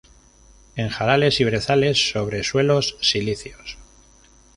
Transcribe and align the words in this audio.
En 0.75 0.89
jarales 0.89 1.39
y 1.39 1.43
brezales, 1.43 2.09
sobre 2.09 2.43
suelos 2.43 2.97
silíceos. 3.01 3.77